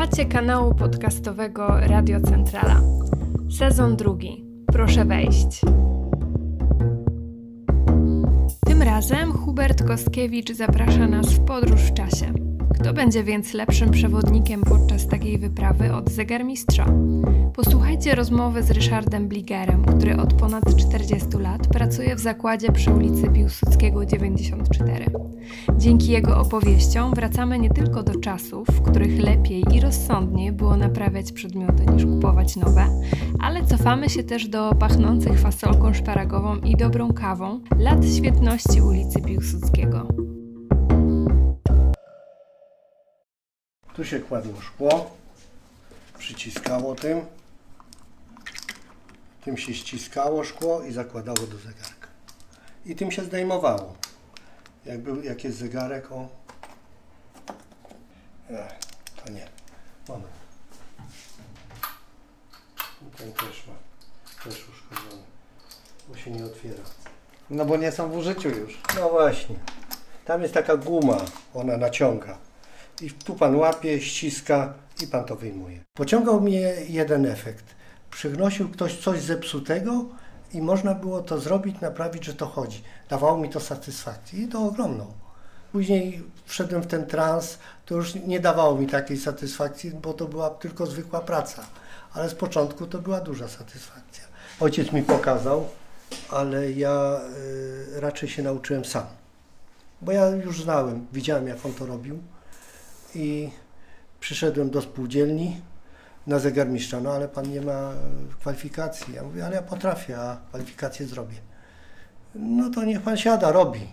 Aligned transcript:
Słuchacie 0.00 0.26
kanału 0.26 0.74
podcastowego 0.74 1.80
Radio 1.80 2.20
Centrala. 2.20 2.80
Sezon 3.58 3.96
drugi. 3.96 4.44
Proszę 4.66 5.04
wejść. 5.04 5.60
Tym 8.66 8.82
razem 8.82 9.32
Hubert 9.32 9.82
Kostkiewicz 9.82 10.52
zaprasza 10.52 11.06
nas 11.06 11.26
w 11.26 11.44
podróż 11.44 11.80
w 11.80 11.94
czasie. 11.94 12.49
Kto 12.74 12.92
będzie 12.92 13.24
więc 13.24 13.54
lepszym 13.54 13.90
przewodnikiem 13.90 14.60
podczas 14.60 15.06
takiej 15.06 15.38
wyprawy 15.38 15.94
od 15.94 16.10
zegarmistrza? 16.10 16.86
Posłuchajcie 17.54 18.14
rozmowy 18.14 18.62
z 18.62 18.70
Ryszardem 18.70 19.28
Bligerem, 19.28 19.84
który 19.84 20.16
od 20.16 20.34
ponad 20.34 20.76
40 20.76 21.28
lat 21.38 21.66
pracuje 21.66 22.16
w 22.16 22.20
zakładzie 22.20 22.72
przy 22.72 22.90
ulicy 22.90 23.28
Piłsudskiego 23.28 24.06
94. 24.06 25.06
Dzięki 25.78 26.12
jego 26.12 26.40
opowieściom 26.40 27.14
wracamy 27.14 27.58
nie 27.58 27.70
tylko 27.70 28.02
do 28.02 28.20
czasów, 28.20 28.68
w 28.68 28.82
których 28.82 29.20
lepiej 29.20 29.64
i 29.72 29.80
rozsądniej 29.80 30.52
było 30.52 30.76
naprawiać 30.76 31.32
przedmioty 31.32 31.86
niż 31.86 32.04
kupować 32.06 32.56
nowe, 32.56 32.86
ale 33.40 33.64
cofamy 33.66 34.08
się 34.08 34.22
też 34.22 34.48
do 34.48 34.74
pachnących 34.74 35.40
fasolką 35.40 35.94
szparagową 35.94 36.56
i 36.56 36.76
dobrą 36.76 37.12
kawą 37.12 37.60
lat 37.78 38.06
świetności 38.16 38.82
ulicy 38.82 39.22
Piłsudskiego. 39.22 40.06
Tu 43.96 44.04
się 44.04 44.20
kładło 44.20 44.60
szkło, 44.60 45.16
przyciskało 46.18 46.94
tym, 46.94 47.26
tym 49.44 49.56
się 49.56 49.74
ściskało 49.74 50.44
szkło 50.44 50.82
i 50.82 50.92
zakładało 50.92 51.38
do 51.38 51.58
zegarka. 51.58 52.08
I 52.86 52.96
tym 52.96 53.10
się 53.10 53.24
zdejmowało. 53.24 53.94
Jak, 54.84 55.00
był, 55.00 55.22
jak 55.22 55.44
jest 55.44 55.58
zegarek, 55.58 56.12
o... 56.12 56.28
Ech, 58.50 58.72
to 59.24 59.32
nie. 59.32 59.48
Moment. 60.08 60.32
Ten 63.16 63.32
też 63.32 63.66
ma, 63.66 63.74
też 64.44 64.68
uszkodzony, 64.68 65.22
bo 66.08 66.16
się 66.16 66.30
nie 66.30 66.44
otwiera. 66.44 66.82
No 67.50 67.64
bo 67.64 67.76
nie 67.76 67.92
są 67.92 68.10
w 68.10 68.16
użyciu 68.16 68.48
już. 68.48 68.80
No 68.96 69.08
właśnie. 69.08 69.56
Tam 70.24 70.42
jest 70.42 70.54
taka 70.54 70.76
guma, 70.76 71.16
ona 71.54 71.76
naciąga. 71.76 72.38
I 73.00 73.10
tu 73.10 73.34
pan 73.34 73.56
łapie, 73.56 74.00
ściska 74.00 74.74
i 75.02 75.06
pan 75.06 75.24
to 75.24 75.36
wyjmuje. 75.36 75.80
Pociągał 75.94 76.40
mnie 76.40 76.74
jeden 76.88 77.26
efekt. 77.26 77.64
Przynosił 78.10 78.68
ktoś 78.68 78.98
coś 78.98 79.20
zepsutego 79.20 80.04
i 80.52 80.62
można 80.62 80.94
było 80.94 81.22
to 81.22 81.40
zrobić, 81.40 81.80
naprawić, 81.80 82.24
że 82.24 82.34
to 82.34 82.46
chodzi. 82.46 82.82
Dawało 83.08 83.38
mi 83.38 83.48
to 83.48 83.60
satysfakcję 83.60 84.42
i 84.42 84.48
to 84.48 84.64
ogromną. 84.64 85.06
Później 85.72 86.22
wszedłem 86.44 86.82
w 86.82 86.86
ten 86.86 87.06
trans, 87.06 87.58
to 87.86 87.94
już 87.94 88.14
nie 88.14 88.40
dawało 88.40 88.74
mi 88.74 88.86
takiej 88.86 89.16
satysfakcji, 89.16 89.90
bo 89.90 90.14
to 90.14 90.26
była 90.26 90.50
tylko 90.50 90.86
zwykła 90.86 91.20
praca. 91.20 91.66
Ale 92.12 92.28
z 92.28 92.34
początku 92.34 92.86
to 92.86 92.98
była 92.98 93.20
duża 93.20 93.48
satysfakcja. 93.48 94.24
Ojciec 94.60 94.92
mi 94.92 95.02
pokazał, 95.02 95.68
ale 96.30 96.72
ja 96.72 97.20
y, 97.96 98.00
raczej 98.00 98.28
się 98.28 98.42
nauczyłem 98.42 98.84
sam. 98.84 99.06
Bo 100.02 100.12
ja 100.12 100.28
już 100.28 100.62
znałem, 100.62 101.06
widziałem 101.12 101.48
jak 101.48 101.66
on 101.66 101.72
to 101.72 101.86
robił 101.86 102.18
i 103.14 103.50
przyszedłem 104.20 104.70
do 104.70 104.82
spółdzielni 104.82 105.60
na 106.26 106.38
zegarmistrza, 106.38 107.00
no 107.00 107.12
ale 107.12 107.28
pan 107.28 107.52
nie 107.52 107.60
ma 107.60 107.92
kwalifikacji. 108.40 109.14
Ja 109.14 109.22
mówię, 109.22 109.46
ale 109.46 109.56
ja 109.56 109.62
potrafię, 109.62 110.20
a 110.20 110.36
kwalifikację 110.48 111.06
zrobię. 111.06 111.36
No 112.34 112.70
to 112.70 112.84
niech 112.84 113.02
pan 113.02 113.16
siada, 113.16 113.52
robi. 113.52 113.88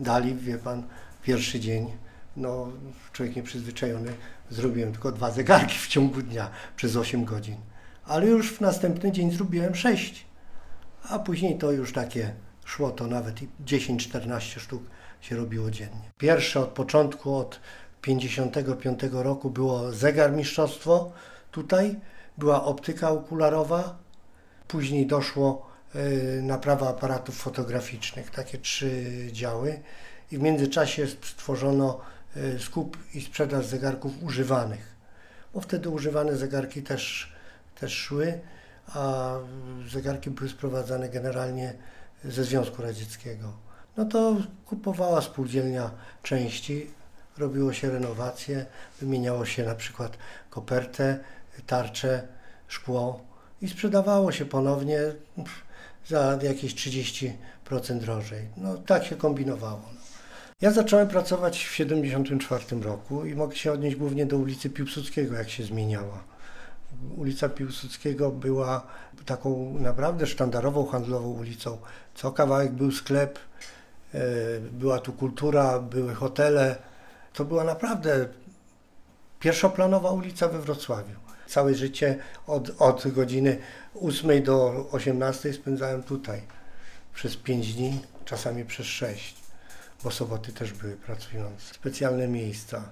Dali, 0.00 0.34
wie 0.34 0.58
pan, 0.58 0.82
pierwszy 1.22 1.60
dzień, 1.60 1.92
no 2.36 2.68
człowiek 3.12 3.36
nieprzyzwyczajony, 3.36 4.12
zrobiłem 4.50 4.92
tylko 4.92 5.12
dwa 5.12 5.30
zegarki 5.30 5.78
w 5.78 5.88
ciągu 5.88 6.22
dnia 6.22 6.50
przez 6.76 6.96
8 6.96 7.24
godzin. 7.24 7.56
Ale 8.04 8.26
już 8.26 8.52
w 8.52 8.60
następny 8.60 9.12
dzień 9.12 9.30
zrobiłem 9.32 9.74
6. 9.74 10.26
A 11.08 11.18
później 11.18 11.58
to 11.58 11.72
już 11.72 11.92
takie 11.92 12.34
szło, 12.64 12.90
to 12.90 13.06
nawet 13.06 13.42
i 13.42 13.48
10-14 13.64 14.60
sztuk 14.60 14.82
się 15.20 15.36
robiło 15.36 15.70
dziennie. 15.70 16.10
Pierwsze 16.18 16.60
od 16.60 16.68
początku, 16.68 17.36
od 17.36 17.60
55 18.02 19.00
roku 19.12 19.50
było 19.50 19.92
zegarmistrzostwo 19.92 21.12
tutaj, 21.50 21.96
była 22.38 22.64
optyka 22.64 23.10
okularowa, 23.10 23.98
później 24.68 25.06
doszło 25.06 25.70
y, 25.94 26.40
naprawa 26.42 26.88
aparatów 26.88 27.36
fotograficznych, 27.36 28.30
takie 28.30 28.58
trzy 28.58 29.04
działy 29.32 29.80
i 30.32 30.38
w 30.38 30.42
międzyczasie 30.42 31.06
stworzono 31.06 32.00
y, 32.36 32.58
skup 32.58 32.96
i 33.14 33.20
sprzedaż 33.20 33.66
zegarków 33.66 34.22
używanych, 34.22 34.96
bo 35.54 35.60
wtedy 35.60 35.88
używane 35.88 36.36
zegarki 36.36 36.82
też, 36.82 37.32
też 37.80 37.92
szły, 37.92 38.40
a 38.94 39.34
zegarki 39.88 40.30
były 40.30 40.50
sprowadzane 40.50 41.08
generalnie 41.08 41.74
ze 42.24 42.44
Związku 42.44 42.82
Radzieckiego. 42.82 43.52
No 43.96 44.04
to 44.04 44.36
kupowała 44.66 45.22
spółdzielnia 45.22 45.90
części, 46.22 46.90
robiło 47.38 47.72
się 47.72 47.90
renowacje, 47.90 48.66
wymieniało 49.00 49.44
się 49.44 49.64
na 49.64 49.74
przykład 49.74 50.18
kopertę, 50.50 51.18
tarczę, 51.66 52.28
szkło 52.68 53.24
i 53.62 53.68
sprzedawało 53.68 54.32
się 54.32 54.44
ponownie 54.44 55.00
za 56.06 56.38
jakieś 56.42 56.74
30% 56.74 57.32
drożej. 58.00 58.48
No 58.56 58.74
tak 58.76 59.04
się 59.04 59.16
kombinowało. 59.16 59.82
Ja 60.60 60.70
zacząłem 60.72 61.08
pracować 61.08 61.64
w 61.64 61.70
1974 61.70 62.82
roku 62.82 63.24
i 63.24 63.34
mogę 63.34 63.56
się 63.56 63.72
odnieść 63.72 63.96
głównie 63.96 64.26
do 64.26 64.36
ulicy 64.36 64.70
Piłsudskiego, 64.70 65.34
jak 65.34 65.50
się 65.50 65.64
zmieniała. 65.64 66.24
Ulica 67.16 67.48
Piłsudskiego 67.48 68.30
była 68.30 68.86
taką 69.26 69.74
naprawdę 69.80 70.26
sztandarową, 70.26 70.86
handlową 70.86 71.28
ulicą. 71.28 71.78
Co 72.14 72.32
kawałek 72.32 72.72
był 72.72 72.92
sklep, 72.92 73.38
e, 74.14 74.20
była 74.60 74.98
tu 74.98 75.12
kultura, 75.12 75.78
były 75.78 76.14
hotele. 76.14 76.76
To 77.38 77.44
była 77.44 77.64
naprawdę 77.64 78.28
pierwszoplanowa 79.40 80.10
ulica 80.10 80.48
we 80.48 80.58
Wrocławiu. 80.58 81.14
Całe 81.46 81.74
życie 81.74 82.18
od, 82.46 82.82
od 82.82 83.08
godziny 83.08 83.58
8 84.00 84.42
do 84.42 84.86
18 84.92 85.52
spędzałem 85.52 86.02
tutaj. 86.02 86.42
Przez 87.14 87.36
5 87.36 87.74
dni, 87.74 88.00
czasami 88.24 88.64
przez 88.64 88.86
6, 88.86 89.36
bo 90.04 90.10
soboty 90.10 90.52
też 90.52 90.72
były 90.72 90.96
pracujące. 90.96 91.74
Specjalne 91.74 92.28
miejsca. 92.28 92.82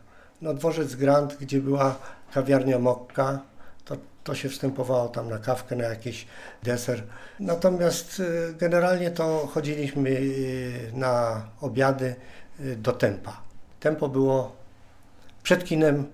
No 0.42 0.54
dworzec 0.54 0.94
Grand, 0.94 1.36
gdzie 1.36 1.60
była 1.60 1.98
kawiarnia 2.32 2.78
Mokka, 2.78 3.40
to, 3.84 3.96
to 4.24 4.34
się 4.34 4.48
wstępowało 4.48 5.08
tam 5.08 5.28
na 5.28 5.38
kawkę, 5.38 5.76
na 5.76 5.84
jakiś 5.84 6.26
deser. 6.62 7.02
Natomiast 7.40 8.20
y, 8.20 8.54
generalnie 8.58 9.10
to 9.10 9.48
chodziliśmy 9.54 10.10
y, 10.10 10.90
na 10.94 11.42
obiady 11.60 12.14
y, 12.60 12.76
do 12.76 12.92
Tempa. 12.92 13.45
Tempo 13.80 14.08
było 14.08 14.56
przed 15.42 15.64
kinem 15.64 16.06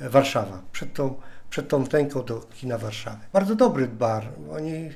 Warszawa, 0.00 0.62
przed 0.72 0.94
tą, 0.94 1.14
przed 1.50 1.68
tą 1.68 1.84
wtęką 1.84 2.24
do 2.24 2.40
kina 2.40 2.78
Warszawy. 2.78 3.18
Bardzo 3.32 3.54
dobry 3.54 3.88
bar. 3.88 4.28
Oni 4.52 4.90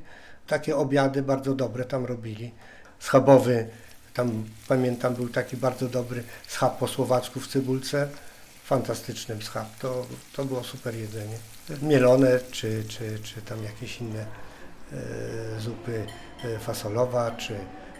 takie 0.46 0.76
obiady 0.76 1.22
bardzo 1.22 1.54
dobre 1.54 1.84
tam 1.84 2.04
robili. 2.04 2.54
Schabowy, 2.98 3.68
tam 4.14 4.44
pamiętam 4.68 5.14
był 5.14 5.28
taki 5.28 5.56
bardzo 5.56 5.88
dobry 5.88 6.24
schab 6.48 6.78
po 6.78 6.88
słowacku 6.88 7.40
w 7.40 7.48
cebulce. 7.48 8.08
Fantastyczny 8.64 9.42
schab. 9.42 9.78
To, 9.78 10.06
to 10.32 10.44
było 10.44 10.64
super 10.64 10.94
jedzenie. 10.94 11.36
Mielone 11.82 12.40
czy, 12.50 12.84
czy, 12.88 13.18
czy 13.22 13.42
tam 13.42 13.64
jakieś 13.64 14.00
inne 14.00 14.26
e, 14.92 15.60
zupy 15.60 16.06
e, 16.44 16.58
fasolowa 16.58 17.30
czy, 17.30 17.58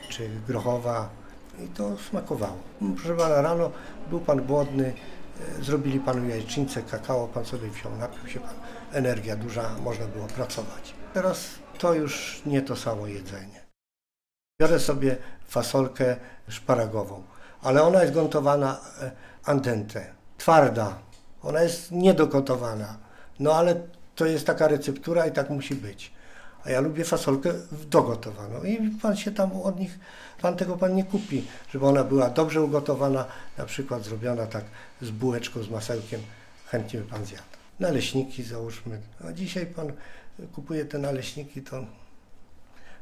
czy 0.09 0.29
grochowa. 0.47 1.24
I 1.59 1.69
to 1.69 1.99
smakowało. 2.11 2.57
Proszę 2.97 3.17
pana, 3.17 3.43
rano 3.43 3.71
był 4.11 4.21
pan 4.21 4.47
głodny, 4.47 4.93
e, 5.59 5.63
zrobili 5.63 6.01
panu 6.01 6.29
jajecznicę, 6.29 6.83
kakao, 6.83 7.29
pan 7.29 7.45
sobie 7.45 7.69
wziął, 7.69 7.97
napił 7.97 8.29
się 8.29 8.41
pan. 8.41 8.55
Energia 8.93 9.37
duża, 9.37 9.79
można 9.85 10.07
było 10.07 10.27
pracować. 10.27 10.95
Teraz 11.15 11.49
to 11.79 11.95
już 11.95 12.43
nie 12.47 12.63
to 12.63 12.77
samo 12.77 13.07
jedzenie. 13.07 13.65
Biorę 14.61 14.81
sobie 14.81 15.17
fasolkę 15.49 16.17
szparagową, 16.49 17.23
ale 17.63 17.83
ona 17.83 18.03
jest 18.03 18.15
gontowana 18.15 18.81
e, 19.03 19.11
andente, 19.45 20.07
twarda. 20.39 20.99
Ona 21.43 21.63
jest 21.63 21.93
niedogotowana. 21.93 22.99
No 23.41 23.55
ale 23.55 23.81
to 24.15 24.27
jest 24.27 24.47
taka 24.47 24.69
receptura 24.69 25.27
i 25.27 25.33
tak 25.33 25.51
musi 25.51 25.75
być. 25.75 26.13
A 26.65 26.71
ja 26.71 26.81
lubię 26.81 27.05
fasolkę 27.05 27.53
dogotowaną 27.91 28.63
i 28.63 28.91
pan 29.03 29.17
się 29.17 29.31
tam 29.31 29.53
od 29.53 29.81
nich, 29.81 29.99
pan 30.43 30.57
tego 30.57 30.77
pan 30.77 30.95
nie 30.95 31.05
kupi, 31.05 31.45
żeby 31.73 31.87
ona 31.87 32.05
była 32.05 32.31
dobrze 32.31 32.63
ugotowana, 32.63 33.25
na 33.59 33.65
przykład 33.65 34.05
zrobiona 34.05 34.47
tak 34.47 34.65
z 35.03 35.11
bułeczką, 35.11 35.63
z 35.63 35.71
masełkiem, 35.71 36.21
chętnie 36.67 37.01
by 37.01 37.07
pan 37.07 37.25
zjadł. 37.25 37.45
Naleśniki 37.81 38.43
załóżmy. 38.43 39.01
A 39.29 39.33
dzisiaj 39.33 39.67
pan 39.67 39.93
kupuje 40.53 40.85
te 40.85 40.99
naleśniki, 40.99 41.63
to 41.63 41.85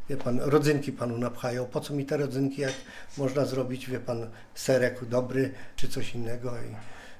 wie 0.08 0.16
pan, 0.16 0.40
rodzynki 0.40 0.92
panu 0.92 1.18
napchają. 1.18 1.64
Po 1.64 1.80
co 1.80 1.94
mi 1.94 2.06
te 2.06 2.16
rodzynki, 2.16 2.60
jak 2.60 2.72
można 3.18 3.44
zrobić, 3.44 3.90
wie 3.90 4.00
pan, 4.00 4.26
serek 4.54 5.04
dobry 5.04 5.52
czy 5.76 5.88
coś 5.88 6.14
innego 6.14 6.50
i 6.50 6.74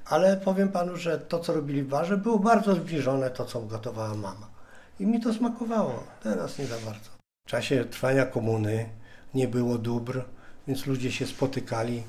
Ale 0.05 0.37
powiem 0.37 0.69
panu, 0.69 0.97
że 0.97 1.19
to, 1.19 1.39
co 1.39 1.53
robili 1.53 1.83
w 1.83 1.87
barze, 1.87 2.17
było 2.17 2.39
bardzo 2.39 2.75
zbliżone 2.75 3.29
to, 3.29 3.45
co 3.45 3.61
gotowała 3.61 4.13
mama. 4.13 4.52
I 4.99 5.05
mi 5.05 5.19
to 5.19 5.33
smakowało. 5.33 6.03
Teraz 6.23 6.59
nie 6.59 6.65
za 6.65 6.75
bardzo. 6.75 7.09
W 7.47 7.49
czasie 7.49 7.85
trwania 7.85 8.25
komuny 8.25 8.89
nie 9.33 9.47
było 9.47 9.77
dóbr, 9.77 10.25
więc 10.67 10.85
ludzie 10.85 11.11
się 11.11 11.27
spotykali. 11.27 12.03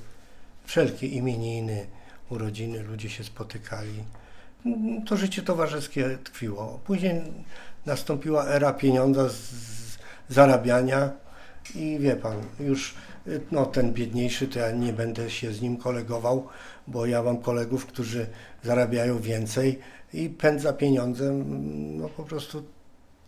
Wszelkie 0.64 1.06
imieniny, 1.06 1.86
urodziny, 2.30 2.82
ludzie 2.82 3.10
się 3.10 3.24
spotykali. 3.24 4.04
To 5.06 5.16
życie 5.16 5.42
towarzyskie 5.42 6.18
tkwiło. 6.24 6.80
Później 6.84 7.22
nastąpiła 7.86 8.46
era 8.46 8.72
pieniądza, 8.72 9.28
z, 9.28 9.38
zarabiania 10.28 11.10
i 11.74 11.98
wie 11.98 12.16
pan, 12.16 12.36
już 12.60 12.94
no, 13.52 13.66
ten 13.66 13.92
biedniejszy, 13.92 14.48
to 14.48 14.58
ja 14.58 14.70
nie 14.70 14.92
będę 14.92 15.30
się 15.30 15.52
z 15.52 15.62
nim 15.62 15.76
kolegował, 15.76 16.48
bo 16.86 17.06
ja 17.06 17.22
mam 17.22 17.38
kolegów, 17.38 17.86
którzy 17.86 18.26
zarabiają 18.62 19.18
więcej 19.18 19.78
i 20.12 20.28
pęd 20.28 20.62
za 20.62 20.72
pieniądzem, 20.72 21.44
no 21.98 22.08
po 22.08 22.22
prostu 22.22 22.62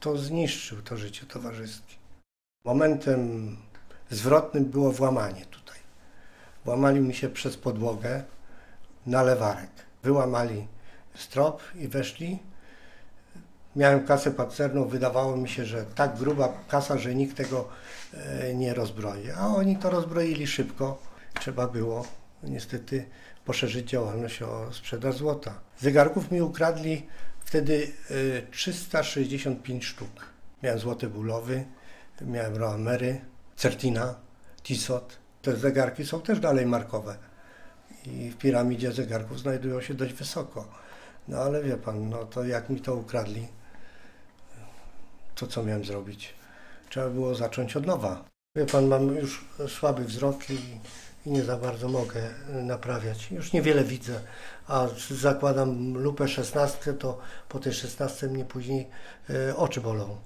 to 0.00 0.16
zniszczył 0.16 0.82
to 0.82 0.96
życie 0.96 1.26
towarzyskie. 1.26 1.94
Momentem 2.64 3.56
zwrotnym 4.10 4.64
było 4.64 4.92
włamanie 4.92 5.46
tutaj. 5.46 5.76
Włamali 6.64 7.00
mi 7.00 7.14
się 7.14 7.28
przez 7.28 7.56
podłogę 7.56 8.24
na 9.06 9.22
lewarek. 9.22 9.70
Wyłamali 10.02 10.66
strop 11.14 11.62
i 11.74 11.88
weszli. 11.88 12.38
Miałem 13.76 14.06
kasę 14.06 14.30
pancerną, 14.30 14.84
wydawało 14.84 15.36
mi 15.36 15.48
się, 15.48 15.64
że 15.64 15.84
tak 15.84 16.18
gruba 16.18 16.52
kasa, 16.68 16.98
że 16.98 17.14
nikt 17.14 17.36
tego 17.36 17.68
e, 18.14 18.54
nie 18.54 18.74
rozbroi. 18.74 19.30
A 19.30 19.46
oni 19.46 19.76
to 19.76 19.90
rozbroili 19.90 20.46
szybko. 20.46 20.98
Trzeba 21.40 21.66
było 21.66 22.06
niestety 22.42 23.06
poszerzyć 23.44 23.90
działalność 23.90 24.42
o 24.42 24.72
sprzedaż 24.72 25.16
złota. 25.16 25.54
Zegarków 25.78 26.30
mi 26.30 26.42
ukradli 26.42 27.06
wtedy 27.46 27.92
e, 28.10 28.42
365 28.50 29.84
sztuk. 29.84 30.26
Miałem 30.62 30.78
złoty 30.78 31.08
bólowy, 31.08 31.64
miałem 32.20 32.56
Roamery, 32.56 33.20
Certina, 33.56 34.14
Tissot. 34.62 35.18
Te 35.42 35.56
zegarki 35.56 36.06
są 36.06 36.20
też 36.20 36.40
dalej 36.40 36.66
markowe. 36.66 37.16
I 38.06 38.30
w 38.30 38.36
piramidzie 38.36 38.92
zegarków 38.92 39.40
znajdują 39.40 39.80
się 39.80 39.94
dość 39.94 40.12
wysoko. 40.12 40.68
No 41.28 41.38
ale 41.38 41.62
wie 41.62 41.76
pan, 41.76 42.08
no 42.10 42.24
to 42.24 42.44
jak 42.44 42.70
mi 42.70 42.80
to 42.80 42.94
ukradli, 42.94 43.48
to 45.34 45.46
co 45.46 45.62
miałem 45.62 45.84
zrobić? 45.84 46.34
Trzeba 46.88 47.10
było 47.10 47.34
zacząć 47.34 47.76
od 47.76 47.86
nowa. 47.86 48.24
Wie 48.56 48.66
pan, 48.66 48.86
mam 48.86 49.16
już 49.16 49.44
słaby 49.68 50.04
wzrok 50.04 50.50
i 50.50 50.58
nie 51.26 51.42
za 51.42 51.56
bardzo 51.56 51.88
mogę 51.88 52.20
naprawiać. 52.48 53.30
Już 53.30 53.52
niewiele 53.52 53.84
widzę, 53.84 54.20
a 54.68 54.86
zakładam 55.10 55.94
lupę 55.98 56.28
16, 56.28 56.92
to 56.92 57.18
po 57.48 57.58
tej 57.58 57.72
16 57.72 58.26
mnie 58.26 58.44
później 58.44 58.88
e, 59.30 59.56
oczy 59.56 59.80
bolą. 59.80 60.16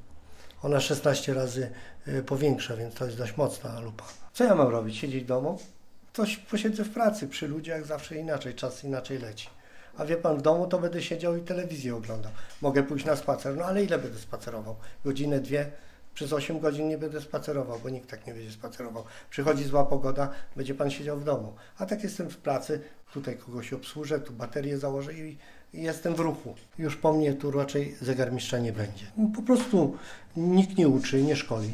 Ona 0.62 0.80
16 0.80 1.34
razy 1.34 1.70
e, 2.06 2.22
powiększa, 2.22 2.76
więc 2.76 2.94
to 2.94 3.04
jest 3.04 3.18
dość 3.18 3.36
mocna 3.36 3.80
lupa. 3.80 4.04
Co 4.32 4.44
ja 4.44 4.54
mam 4.54 4.68
robić? 4.68 4.96
Siedzieć 4.96 5.24
w 5.24 5.26
domu? 5.26 5.58
Coś 6.12 6.36
posiedzę 6.36 6.84
w 6.84 6.90
pracy, 6.90 7.28
przy 7.28 7.48
ludziach 7.48 7.86
zawsze 7.86 8.16
inaczej, 8.16 8.54
czas 8.54 8.84
inaczej 8.84 9.18
leci. 9.18 9.48
A 9.98 10.04
wie 10.04 10.16
pan, 10.16 10.38
w 10.38 10.42
domu 10.42 10.66
to 10.66 10.78
będę 10.78 11.02
siedział 11.02 11.36
i 11.36 11.42
telewizję 11.42 11.96
oglądał. 11.96 12.32
Mogę 12.60 12.82
pójść 12.82 13.04
na 13.04 13.16
spacer, 13.16 13.56
no 13.56 13.64
ale 13.64 13.84
ile 13.84 13.98
będę 13.98 14.18
spacerował? 14.18 14.76
Godzinę, 15.04 15.40
dwie? 15.40 15.70
Przez 16.14 16.32
8 16.32 16.60
godzin 16.60 16.88
nie 16.88 16.98
będę 16.98 17.20
spacerował, 17.20 17.78
bo 17.82 17.90
nikt 17.90 18.10
tak 18.10 18.26
nie 18.26 18.34
będzie 18.34 18.50
spacerował. 18.52 19.04
Przychodzi 19.30 19.64
zła 19.64 19.84
pogoda, 19.84 20.30
będzie 20.56 20.74
pan 20.74 20.90
siedział 20.90 21.18
w 21.18 21.24
domu. 21.24 21.54
A 21.78 21.86
tak 21.86 22.02
jestem 22.02 22.30
w 22.30 22.36
pracy, 22.36 22.80
tutaj 23.12 23.36
kogoś 23.36 23.72
obsłużę, 23.72 24.20
tu 24.20 24.32
baterię 24.32 24.78
założę 24.78 25.14
i, 25.14 25.38
i 25.74 25.82
jestem 25.82 26.14
w 26.14 26.20
ruchu. 26.20 26.54
Już 26.78 26.96
po 26.96 27.12
mnie 27.12 27.34
tu 27.34 27.50
raczej 27.50 27.96
zegarmistrza 28.00 28.58
nie 28.58 28.72
będzie. 28.72 29.06
Po 29.36 29.42
prostu 29.42 29.96
nikt 30.36 30.78
nie 30.78 30.88
uczy, 30.88 31.22
nie 31.22 31.36
szkoli. 31.36 31.70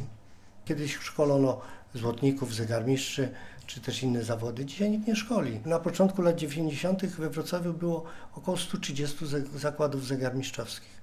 Kiedyś 0.65 0.97
szkolono 0.97 1.61
złotników, 1.93 2.53
zegarmistrzy, 2.55 3.29
czy 3.67 3.81
też 3.81 4.03
inne 4.03 4.23
zawody. 4.23 4.65
Dzisiaj 4.65 4.89
nikt 4.89 5.07
nie 5.07 5.15
szkoli. 5.15 5.59
Na 5.65 5.79
początku 5.79 6.21
lat 6.21 6.35
90. 6.35 7.05
we 7.05 7.29
Wrocławiu 7.29 7.73
było 7.73 8.03
około 8.35 8.57
130 8.57 9.25
ze- 9.27 9.41
zakładów 9.59 10.05
zegarmistrzowskich. 10.05 11.01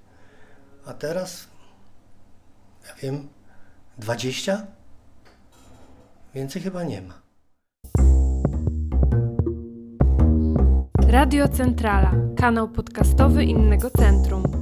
A 0.85 0.93
teraz, 0.93 1.47
ja 2.87 2.95
wiem, 3.01 3.27
20? 3.97 4.67
Więcej 6.35 6.61
chyba 6.61 6.83
nie 6.83 7.01
ma. 7.01 7.13
Radio 11.07 11.47
Centrala, 11.47 12.11
kanał 12.37 12.69
podcastowy 12.69 13.43
innego 13.43 13.89
centrum. 13.89 14.54